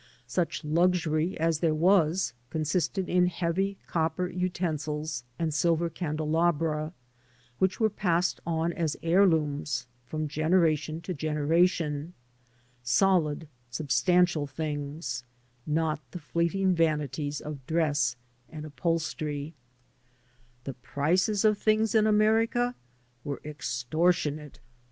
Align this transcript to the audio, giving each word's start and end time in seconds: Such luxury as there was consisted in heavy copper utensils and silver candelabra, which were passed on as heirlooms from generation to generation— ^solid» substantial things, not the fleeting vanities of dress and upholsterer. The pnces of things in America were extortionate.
Such 0.25 0.63
luxury 0.63 1.39
as 1.39 1.59
there 1.59 1.75
was 1.75 2.33
consisted 2.49 3.07
in 3.07 3.27
heavy 3.27 3.77
copper 3.85 4.27
utensils 4.27 5.23
and 5.37 5.53
silver 5.53 5.91
candelabra, 5.91 6.93
which 7.59 7.79
were 7.79 7.87
passed 7.91 8.39
on 8.43 8.73
as 8.73 8.97
heirlooms 9.03 9.85
from 10.07 10.27
generation 10.27 11.01
to 11.01 11.13
generation— 11.13 12.15
^solid» 12.83 13.45
substantial 13.69 14.47
things, 14.47 15.23
not 15.67 15.99
the 16.09 16.19
fleeting 16.19 16.73
vanities 16.73 17.39
of 17.39 17.63
dress 17.67 18.15
and 18.49 18.65
upholsterer. 18.65 19.51
The 20.63 20.73
pnces 20.83 21.45
of 21.45 21.59
things 21.59 21.93
in 21.93 22.07
America 22.07 22.73
were 23.23 23.39
extortionate. 23.45 24.59